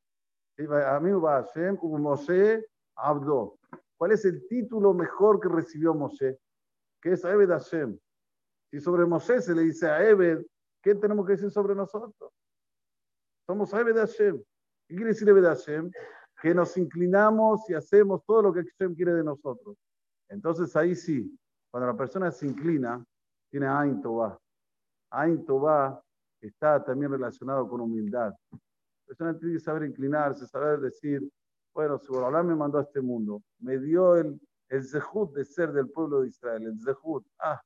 A 0.86 1.00
mí 1.00 1.12
va 1.12 1.42
Hashem, 1.42 1.76
como 1.76 1.98
Moshe 1.98 2.66
Abdo. 2.96 3.58
¿Cuál 3.96 4.12
es 4.12 4.24
el 4.24 4.46
título 4.48 4.92
mejor 4.92 5.40
que 5.40 5.48
recibió 5.48 5.94
Moshe? 5.94 6.38
Que 7.00 7.12
es 7.12 7.24
Ebed 7.24 7.48
Hashem. 7.48 7.98
Si 8.70 8.80
sobre 8.80 9.06
Moshe 9.06 9.40
se 9.40 9.54
le 9.54 9.62
dice 9.62 9.88
a 9.88 10.02
Ebed, 10.06 10.44
¿qué 10.82 10.94
tenemos 10.94 11.26
que 11.26 11.32
decir 11.32 11.50
sobre 11.50 11.74
nosotros? 11.74 12.32
Somos 13.46 13.72
Ebed 13.72 13.96
Hashem. 13.96 14.42
¿Qué 14.86 14.94
quiere 14.94 15.10
decir 15.10 15.28
Ebed 15.28 15.44
Hashem? 15.44 15.90
Que 16.40 16.54
nos 16.54 16.76
inclinamos 16.76 17.68
y 17.68 17.74
hacemos 17.74 18.24
todo 18.24 18.42
lo 18.42 18.52
que 18.52 18.62
Hashem 18.62 18.94
quiere 18.94 19.14
de 19.14 19.24
nosotros. 19.24 19.76
Entonces 20.28 20.74
ahí 20.76 20.94
sí, 20.94 21.36
cuando 21.70 21.88
la 21.88 21.96
persona 21.96 22.30
se 22.30 22.46
inclina, 22.46 23.04
tiene 23.50 23.66
Ain 23.66 24.00
Tová. 24.00 24.38
Ain 25.10 25.44
Tová 25.44 26.00
está 26.40 26.82
también 26.82 27.12
relacionado 27.12 27.68
con 27.68 27.80
humildad. 27.80 28.32
La 28.52 28.58
persona 29.06 29.36
tiene 29.36 29.54
que 29.54 29.60
saber 29.60 29.84
inclinarse, 29.84 30.46
saber 30.46 30.80
decir, 30.80 31.28
bueno, 31.74 31.98
si 31.98 32.08
Borolán 32.08 32.46
me 32.46 32.54
mandó 32.54 32.78
a 32.78 32.82
este 32.82 33.00
mundo, 33.00 33.42
me 33.58 33.78
dio 33.78 34.16
el, 34.16 34.40
el 34.68 34.84
zehut 34.84 35.32
de 35.34 35.44
ser 35.44 35.72
del 35.72 35.90
pueblo 35.90 36.20
de 36.20 36.28
Israel, 36.28 36.64
el 36.64 36.80
zehut. 36.80 37.26
Ah, 37.38 37.60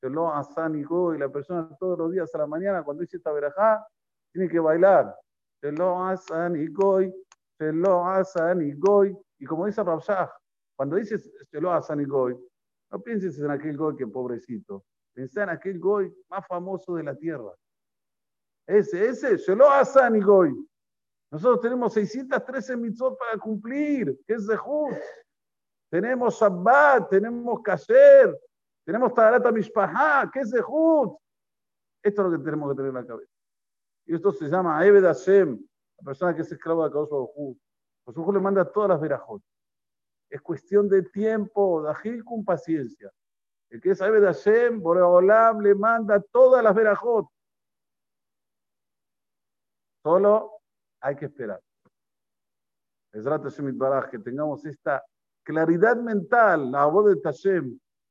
se 0.00 0.10
lo 0.10 0.32
asan 0.32 0.76
y 0.76 0.82
y 0.82 1.18
la 1.18 1.28
persona 1.28 1.68
todos 1.78 1.98
los 1.98 2.12
días 2.12 2.34
a 2.34 2.38
la 2.38 2.46
mañana, 2.46 2.82
cuando 2.82 3.00
dice 3.00 3.16
esta 3.16 3.32
verajá, 3.32 3.86
tiene 4.32 4.48
que 4.48 4.58
bailar. 4.58 5.14
Se 5.60 5.72
lo 5.72 6.04
asan 6.04 6.56
y 6.56 6.66
goy, 6.68 7.12
se 7.58 7.72
lo 7.72 8.06
asan 8.06 8.62
y 8.62 8.72
goy. 8.74 9.16
Y 9.38 9.46
como 9.46 9.66
dice 9.66 9.82
Rabshah, 9.82 10.30
cuando 10.76 10.96
dices 10.96 11.30
se 11.50 11.60
lo 11.60 11.72
asan 11.72 12.00
y 12.00 12.04
goy, 12.04 12.36
no 12.90 13.00
pienses 13.00 13.38
en 13.38 13.50
aquel 13.50 13.76
goy 13.76 13.96
que 13.96 14.06
pobrecito. 14.06 14.84
Pensá 15.14 15.44
en 15.44 15.50
aquel 15.50 15.78
goy 15.78 16.14
más 16.28 16.46
famoso 16.46 16.94
de 16.96 17.02
la 17.02 17.16
tierra. 17.16 17.52
Ese, 18.66 19.08
ese, 19.08 19.38
se 19.38 19.56
lo 19.56 19.70
asan 19.70 20.16
y 20.16 20.20
goy. 20.20 20.54
Nosotros 21.30 21.60
tenemos 21.60 21.92
613 21.94 22.76
mitzvot 22.76 23.18
para 23.18 23.38
cumplir, 23.38 24.18
que 24.26 24.34
es 24.34 24.46
de 24.46 24.58
Tenemos 25.90 26.38
Shabbat, 26.38 27.08
tenemos 27.08 27.60
Kasher, 27.62 28.38
tenemos 28.86 29.12
Taharata 29.12 29.50
Mishpahá, 29.50 30.30
que 30.32 30.40
es 30.40 30.54
Esto 30.54 31.18
es 32.02 32.16
lo 32.16 32.30
que 32.30 32.38
tenemos 32.38 32.70
que 32.70 32.76
tener 32.76 32.90
en 32.90 32.94
la 32.94 33.06
cabeza. 33.06 33.32
Y 34.06 34.14
esto 34.14 34.30
se 34.30 34.46
llama 34.46 34.86
Eved 34.86 35.02
Hashem, 35.02 35.58
la 35.98 36.04
persona 36.04 36.34
que 36.34 36.42
es 36.42 36.52
esclavo 36.52 36.84
de 36.84 36.90
Kadosh 36.90 37.10
Baruj 37.10 37.30
Hu. 37.34 38.32
le 38.32 38.40
manda 38.40 38.64
todas 38.64 38.90
las 38.90 39.00
verajot. 39.00 39.42
Es 40.30 40.40
cuestión 40.40 40.88
de 40.88 41.02
tiempo, 41.02 41.82
de 41.82 41.90
agir 41.90 42.24
con 42.24 42.44
paciencia. 42.44 43.10
El 43.70 43.80
que 43.80 43.90
es 43.90 44.00
Eved 44.00 44.22
Hashem, 44.22 44.80
Boreolam 44.80 45.60
le 45.60 45.74
manda 45.74 46.20
todas 46.20 46.62
las 46.62 46.72
verajot. 46.72 47.26
Solo 50.04 50.60
hay 51.00 51.16
que 51.16 51.24
esperar. 51.24 51.60
Es 53.12 53.24
Baraj, 53.24 54.10
que 54.10 54.20
tengamos 54.20 54.64
esta 54.64 55.04
claridad 55.42 55.96
mental, 55.96 56.70
la 56.70 56.84
voz 56.84 57.06
de 57.06 57.16
Tashem. 57.16 57.80